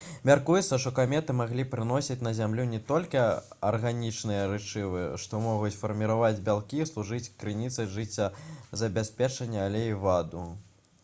мяркуецца 0.27 0.77
што 0.83 0.91
каметы 0.99 1.33
маглі 1.41 1.65
прыносіць 1.73 2.17
на 2.27 2.31
зямлю 2.37 2.65
не 2.71 2.79
толькі 2.91 3.19
арганічныя 3.71 4.47
рэчывы 4.53 5.03
што 5.25 5.43
могуць 5.45 5.71
фарміраваць 5.83 6.33
бялкі 6.49 6.81
і 6.87 6.89
служыць 6.93 7.31
крыніцай 7.45 7.91
жыццезабеспячэння 7.99 9.63
але 9.69 9.87
і 9.93 9.95
ваду 10.07 10.45